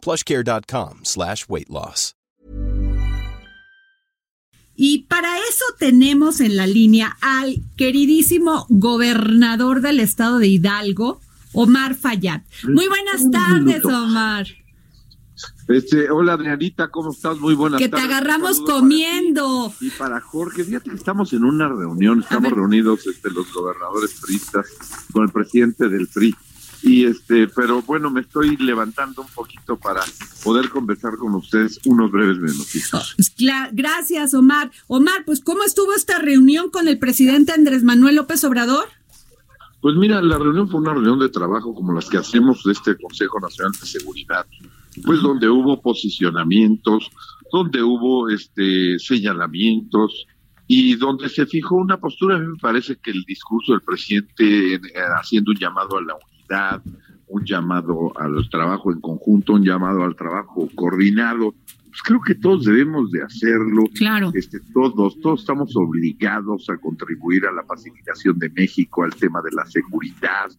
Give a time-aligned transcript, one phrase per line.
[0.00, 2.14] plushcare.com slash weight loss.
[4.82, 11.20] Y para eso tenemos en la línea al queridísimo gobernador del estado de Hidalgo,
[11.52, 12.40] Omar Fayad.
[12.66, 14.46] Muy buenas tardes, Omar.
[15.68, 17.38] Este, hola Adrianita, ¿cómo estás?
[17.38, 17.90] Muy buenas tardes.
[17.90, 19.70] Que te agarramos comiendo.
[19.80, 24.66] y para Jorge, fíjate que estamos en una reunión, estamos reunidos este, los gobernadores priistas
[25.12, 26.34] con el presidente del PRI.
[26.82, 30.00] Y este, pero bueno, me estoy levantando un poquito para
[30.42, 33.14] poder conversar con ustedes unos breves minutitos.
[33.16, 33.34] Pues
[33.72, 34.70] gracias, Omar.
[34.86, 38.86] Omar, pues ¿cómo estuvo esta reunión con el presidente Andrés Manuel López Obrador?
[39.80, 42.96] Pues mira, la reunión fue una reunión de trabajo como las que hacemos de este
[42.96, 44.46] Consejo Nacional de Seguridad,
[45.04, 47.10] pues donde hubo posicionamientos,
[47.50, 50.26] donde hubo este señalamientos
[50.66, 54.74] y donde se fijó una postura, a mí me parece que el discurso del presidente
[54.74, 54.80] eh,
[55.18, 56.14] haciendo un llamado a la
[57.26, 61.54] un llamado al trabajo en conjunto, un llamado al trabajo coordinado,
[61.90, 63.84] pues creo que todos debemos de hacerlo.
[63.94, 64.30] Claro.
[64.34, 69.50] Este, todos, todos estamos obligados a contribuir a la pacificación de México, al tema de
[69.52, 70.50] la seguridad.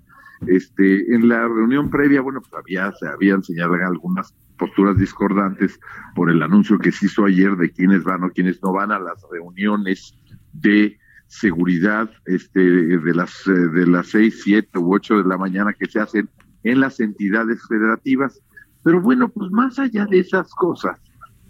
[0.48, 5.80] Este, en la reunión previa, bueno, pues había, se habían señalado algunas posturas discordantes
[6.16, 9.00] por el anuncio que se hizo ayer de quiénes van o quiénes no van a
[9.00, 10.18] las reuniones
[10.54, 10.98] de
[11.32, 15.86] seguridad este, de las eh, de las seis, siete u ocho de la mañana que
[15.86, 16.30] se hacen
[16.64, 18.42] en las entidades federativas.
[18.84, 21.00] Pero bueno, pues más allá de esas cosas,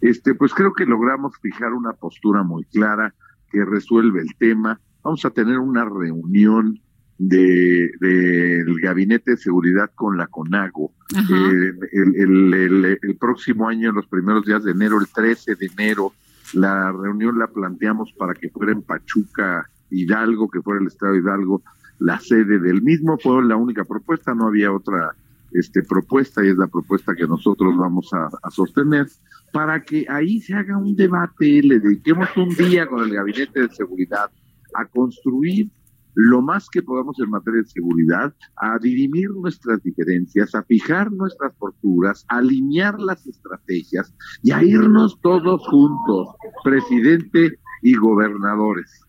[0.01, 3.13] este, pues creo que logramos fijar una postura muy clara
[3.51, 4.79] que resuelve el tema.
[5.01, 6.79] Vamos a tener una reunión
[7.17, 13.95] del de, Gabinete de Seguridad con la CONAGO eh, el, el, el, próximo año, en
[13.95, 16.13] los primeros días de enero, el 13 de enero,
[16.53, 21.61] la reunión la planteamos para que fuera en Pachuca, Hidalgo, que fuera el Estado Hidalgo,
[21.99, 23.17] la sede del mismo.
[23.17, 25.15] Fue la única propuesta, no había otra
[25.51, 29.07] este, propuesta y es la propuesta que nosotros vamos a, a sostener
[29.51, 33.69] para que ahí se haga un debate, le dediquemos un día con el Gabinete de
[33.69, 34.31] Seguridad
[34.73, 35.69] a construir
[36.15, 41.53] lo más que podamos en materia de seguridad, a dirimir nuestras diferencias, a fijar nuestras
[41.55, 44.13] posturas, a alinear las estrategias
[44.43, 46.29] y a irnos todos juntos,
[46.63, 49.01] presidente y gobernadores.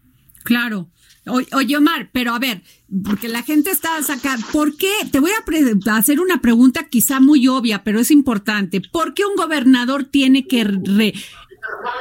[0.44, 0.90] Claro.
[1.52, 2.62] oye, Omar, pero a ver,
[3.04, 4.90] porque la gente está sacando, ¿por qué?
[5.10, 8.80] Te voy a hacer una pregunta quizá muy obvia, pero es importante.
[8.80, 10.64] ¿Por qué un gobernador tiene que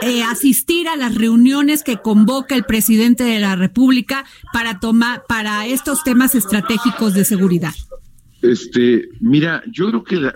[0.02, 5.66] eh, asistir a las reuniones que convoca el presidente de la República para tomar para
[5.66, 7.74] estos temas estratégicos de seguridad?
[8.42, 10.32] Este, mira, yo creo que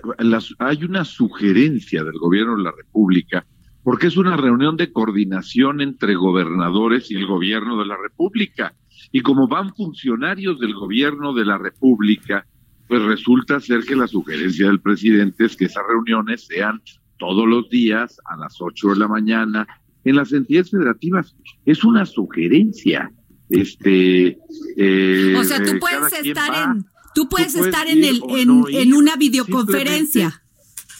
[0.58, 3.44] hay una sugerencia del gobierno de la República,
[3.82, 8.74] porque es una reunión de coordinación entre gobernadores y el gobierno de la República.
[9.10, 12.46] Y como van funcionarios del gobierno de la República,
[12.88, 16.80] pues resulta ser que la sugerencia del presidente es que esas reuniones sean
[17.18, 19.66] todos los días a las 8 de la mañana
[20.04, 21.34] en las entidades federativas.
[21.64, 23.10] Es una sugerencia.
[23.48, 24.38] Este,
[24.76, 26.84] eh, o sea, tú puedes estar en,
[27.14, 30.42] tú puedes, estar en el en, una videoconferencia.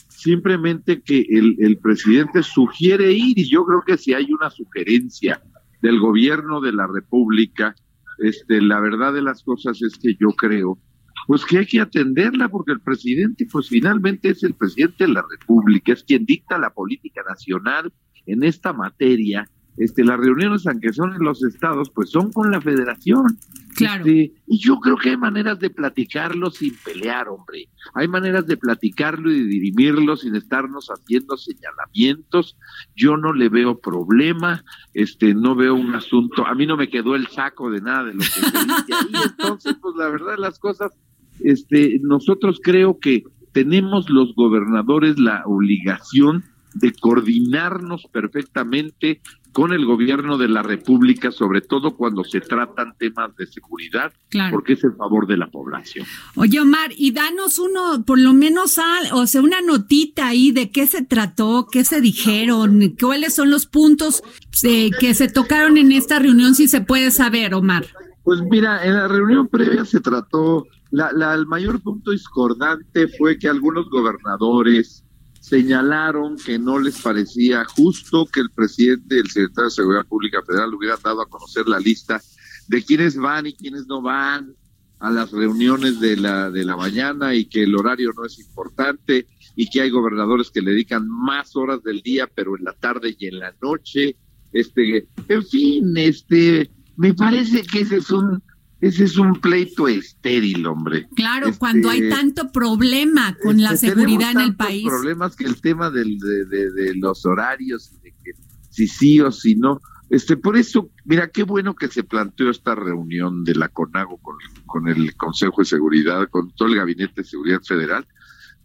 [0.09, 5.41] Simplemente, que el, el presidente sugiere ir y yo creo que si hay una sugerencia
[5.83, 7.75] del gobierno de la República,
[8.19, 10.79] este, la verdad de las cosas es que yo creo
[11.27, 15.25] pues que hay que atenderla porque el presidente pues finalmente es el presidente de la
[15.29, 17.93] República, es quien dicta la política nacional
[18.27, 19.49] en esta materia.
[19.77, 23.39] Este, las reuniones, aunque son en los estados, pues son con la federación.
[23.75, 24.07] Claro.
[24.07, 27.69] Este, y yo creo que hay maneras de platicarlo sin pelear, hombre.
[27.93, 32.57] Hay maneras de platicarlo y de dirimirlo sin estarnos haciendo señalamientos.
[32.95, 34.65] Yo no le veo problema,
[34.95, 36.47] este, no veo un asunto.
[36.47, 39.23] A mí no me quedó el saco de nada de lo que se dice ahí.
[39.39, 40.93] Entonces, pues la verdad, las cosas
[41.41, 46.45] este, nosotros creo que tenemos los gobernadores la obligación
[46.75, 49.21] de coordinarnos perfectamente
[49.57, 54.13] con el gobierno de la República, sobre todo cuando se tratan temas de seguridad,
[54.51, 56.05] porque es en favor de la población.
[56.35, 58.77] Oye, Omar, y danos uno, por lo menos,
[59.15, 63.65] o sea, una notita ahí de qué se trató, qué se dijeron, cuáles son los
[63.65, 64.23] puntos
[64.63, 67.87] eh, que se tocaron en esta reunión, si se puede saber, Omar.
[68.25, 73.49] Pues mira, en la reunión previa se trató la, el mayor punto discordante fue que
[73.49, 75.05] algunos gobernadores
[75.41, 80.75] señalaron que no les parecía justo que el presidente, el secretario de Seguridad Pública Federal
[80.75, 82.21] hubiera dado a conocer la lista
[82.69, 84.55] de quiénes van y quiénes no van
[84.99, 89.27] a las reuniones de la de la mañana y que el horario no es importante
[89.55, 93.15] y que hay gobernadores que le dedican más horas del día pero en la tarde
[93.19, 94.17] y en la noche.
[94.53, 98.43] Este en fin este me parece que ese es un
[98.81, 101.09] ese es un pleito estéril, hombre.
[101.17, 104.87] Claro, cuando hay este, tanto problema con la este, seguridad en el país.
[104.87, 108.33] problemas que el tema del, de, de, los horarios, de que
[108.71, 109.81] si sí o si no.
[110.11, 114.37] Este, por eso, mira, qué bueno que se planteó esta reunión de la CONAGO con,
[114.67, 118.07] con el Consejo de Seguridad, con todo el Gabinete de Seguridad Federal,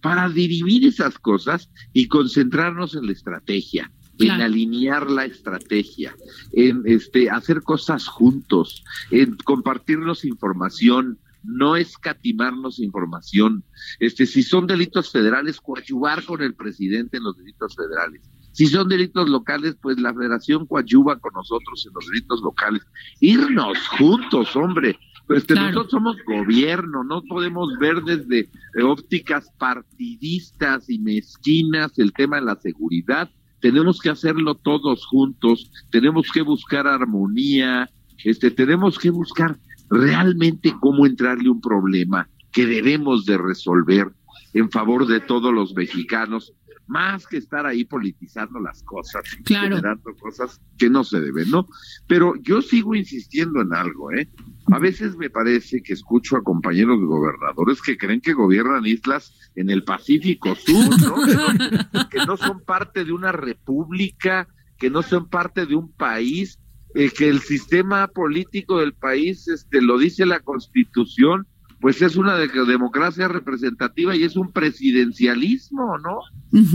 [0.02, 6.16] para dirimir esas cosas y concentrarnos en la estrategia en alinear la estrategia,
[6.54, 13.64] en este hacer cosas juntos, en compartirnos información, no escatimarnos información.
[14.00, 18.22] Este, si son delitos federales, coadyuvar con el presidente en los delitos federales.
[18.52, 22.82] Si son delitos locales, pues la federación coadyuva con nosotros en los delitos locales.
[23.22, 25.00] Irnos juntos, hombre.
[25.30, 28.50] Este, Nosotros somos gobierno, no podemos ver desde
[28.84, 33.30] ópticas partidistas y mezquinas el tema de la seguridad
[33.62, 37.90] tenemos que hacerlo todos juntos, tenemos que buscar armonía,
[38.24, 39.58] este, tenemos que buscar
[39.90, 44.12] realmente cómo entrarle un problema que debemos de resolver
[44.54, 46.54] en favor de todos los mexicanos
[46.88, 51.68] más que estar ahí politizando las cosas, generando cosas que no se deben, ¿no?
[52.06, 54.28] Pero yo sigo insistiendo en algo, ¿eh?
[54.68, 59.70] A veces me parece que escucho a compañeros gobernadores que creen que gobiernan islas en
[59.70, 62.08] el Pacífico Sur, ¿no?
[62.10, 64.48] que no son parte de una república,
[64.78, 66.60] que no son parte de un país,
[66.94, 71.48] eh, que el sistema político del país, este, lo dice la Constitución,
[71.80, 76.20] pues es una democracia representativa y es un presidencialismo, ¿no?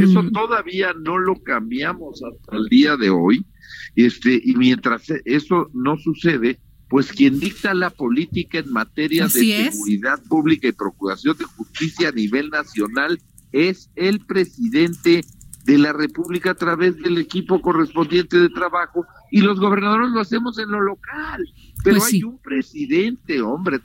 [0.03, 3.47] Eso todavía no lo cambiamos hasta el día de hoy.
[3.95, 10.23] Este, y mientras eso no sucede, pues quien dicta la política en materia de seguridad
[10.29, 13.21] pública y procuración de justicia a nivel nacional
[13.53, 15.25] es el presidente
[15.65, 20.59] de la República a través del equipo correspondiente de trabajo y los gobernadores lo hacemos
[20.59, 21.45] en lo local.
[21.83, 23.81] Pero pues hay un presidente, hombre,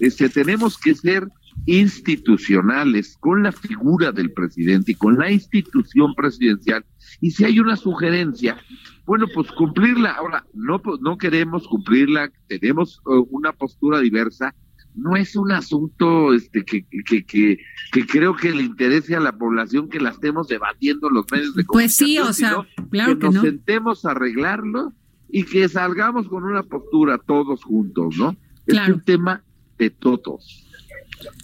[0.00, 1.28] este, tenemos que ser
[1.66, 6.84] institucionales con la figura del presidente y con la institución presidencial.
[7.20, 8.56] Y si hay una sugerencia,
[9.04, 10.12] bueno, pues cumplirla.
[10.12, 14.54] Ahora, no, pues, no queremos cumplirla, tenemos uh, una postura diversa,
[14.94, 17.58] no es un asunto este que, que, que,
[17.92, 21.64] que, creo que le interese a la población que la estemos debatiendo los medios de
[21.64, 22.08] comunicación.
[22.08, 24.92] Pues sí, o sea, claro que, que nos sentemos a arreglarlo
[25.28, 28.36] y que salgamos con una postura todos juntos, ¿no?
[28.66, 29.42] Es un tema
[29.78, 30.69] de todos.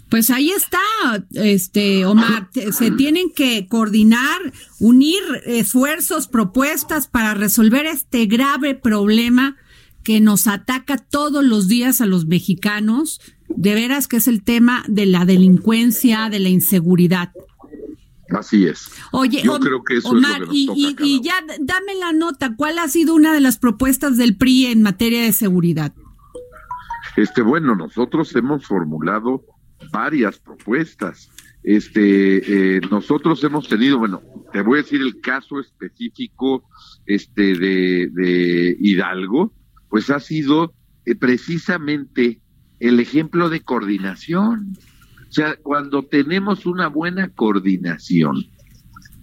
[0.09, 0.79] Pues ahí está,
[1.33, 9.57] este Omar, se tienen que coordinar, unir esfuerzos, propuestas para resolver este grave problema
[10.03, 13.19] que nos ataca todos los días a los mexicanos,
[13.49, 17.33] de veras que es el tema de la delincuencia, de la inseguridad.
[18.29, 18.89] Así es.
[19.11, 22.87] Oye, Yo creo que eso Omar, es y, y ya dame la nota, ¿cuál ha
[22.87, 25.93] sido una de las propuestas del PRI en materia de seguridad?
[27.17, 29.43] Este, bueno, nosotros hemos formulado
[29.91, 31.29] varias propuestas.
[31.63, 34.21] Este, eh, nosotros hemos tenido, bueno,
[34.53, 36.63] te voy a decir el caso específico,
[37.05, 39.53] este, de, Hidalgo,
[39.89, 40.73] pues ha sido
[41.05, 42.41] eh, precisamente
[42.79, 44.77] el ejemplo de coordinación.
[45.27, 48.45] O sea, cuando tenemos una buena coordinación,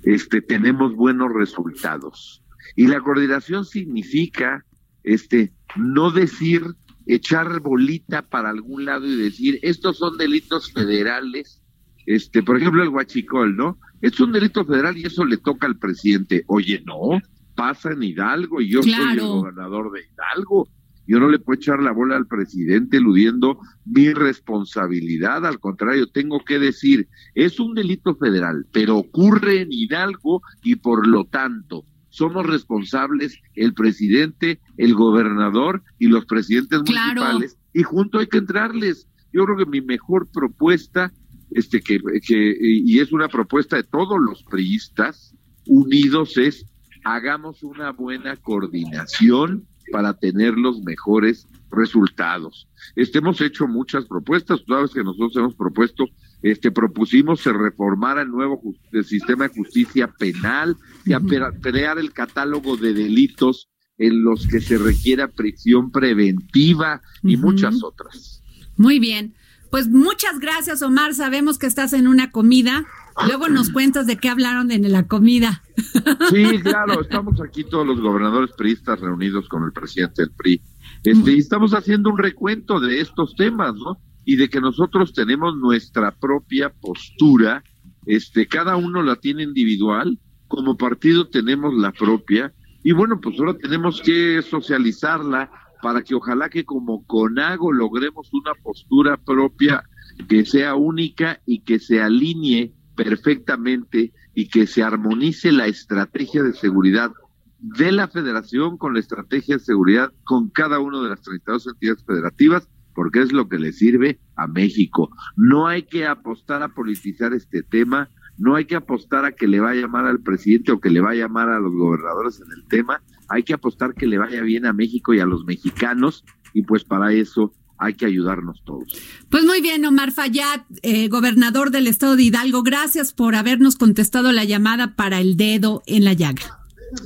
[0.02, 2.42] este, tenemos buenos resultados.
[2.76, 4.64] Y la coordinación significa,
[5.02, 6.62] este, no decir,
[7.06, 11.62] echar bolita para algún lado y decir, estos son delitos federales,
[12.06, 13.78] este, por ejemplo, el huachicol, ¿no?
[14.00, 16.44] Es un delito federal y eso le toca al presidente.
[16.46, 17.20] Oye, no,
[17.54, 20.68] pasa en Hidalgo y yo soy el gobernador de Hidalgo
[21.06, 25.46] yo no le puedo echar la bola al presidente eludiendo mi responsabilidad.
[25.46, 31.06] Al contrario, tengo que decir, es un delito federal, pero ocurre en Hidalgo y por
[31.06, 31.84] lo tanto
[32.14, 37.58] somos responsables el presidente, el gobernador y los presidentes municipales.
[37.72, 39.08] Y junto hay que entrarles.
[39.32, 41.12] Yo creo que mi mejor propuesta,
[41.50, 45.34] este que, que y es una propuesta de todos los priistas
[45.66, 46.66] unidos, es
[47.02, 52.68] hagamos una buena coordinación para tener los mejores resultados.
[52.94, 56.06] Este, hemos hecho muchas propuestas, tú sabes que nosotros hemos propuesto,
[56.44, 58.60] este, propusimos se reformara el nuevo
[59.04, 61.20] sistema de justicia penal y a
[61.60, 68.42] crear el catálogo de delitos en los que se requiera prisión preventiva y muchas otras.
[68.76, 69.34] Muy bien.
[69.70, 71.14] Pues muchas gracias, Omar.
[71.14, 72.86] Sabemos que estás en una comida
[73.26, 75.62] Luego nos cuentas de qué hablaron en la comida.
[76.30, 80.62] Sí, claro, estamos aquí todos los gobernadores priistas reunidos con el presidente del PRI.
[81.02, 83.98] Este, y estamos haciendo un recuento de estos temas, ¿no?
[84.24, 87.62] Y de que nosotros tenemos nuestra propia postura,
[88.06, 92.52] este, cada uno la tiene individual, como partido tenemos la propia,
[92.82, 95.50] y bueno, pues ahora tenemos que socializarla
[95.82, 99.84] para que ojalá que como CONAGO logremos una postura propia
[100.28, 106.52] que sea única y que se alinee perfectamente y que se armonice la estrategia de
[106.52, 107.12] seguridad
[107.58, 112.04] de la federación con la estrategia de seguridad con cada una de las 32 entidades
[112.04, 115.10] federativas, porque es lo que le sirve a México.
[115.36, 119.60] No hay que apostar a politizar este tema, no hay que apostar a que le
[119.60, 123.02] vaya mal al presidente o que le vaya mal a los gobernadores en el tema,
[123.28, 126.84] hay que apostar que le vaya bien a México y a los mexicanos, y pues
[126.84, 128.84] para eso hay que ayudarnos todos.
[129.30, 134.32] Pues muy bien, Omar Fayad, eh, gobernador del estado de Hidalgo, gracias por habernos contestado
[134.32, 136.60] la llamada para el dedo en la llaga.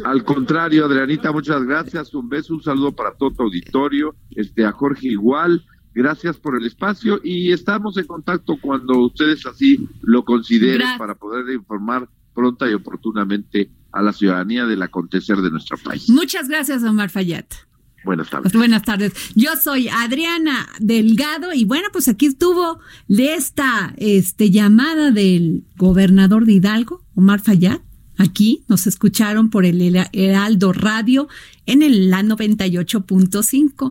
[0.04, 2.14] Al contrario, Adrianita, muchas gracias.
[2.14, 5.64] Un beso, un saludo para todo tu auditorio, este, a Jorge igual.
[5.98, 11.52] Gracias por el espacio y estamos en contacto cuando ustedes así lo consideren para poder
[11.52, 16.08] informar pronta y oportunamente a la ciudadanía del acontecer de nuestro país.
[16.08, 17.46] Muchas gracias, Omar Fayad.
[18.04, 18.52] Buenas tardes.
[18.52, 19.12] buenas tardes.
[19.34, 22.78] Yo soy Adriana Delgado y bueno, pues aquí estuvo
[23.08, 27.80] esta este, llamada del gobernador de Hidalgo, Omar Fayad.
[28.18, 31.26] Aquí nos escucharon por el Heraldo Radio
[31.66, 33.90] en el la 98.5.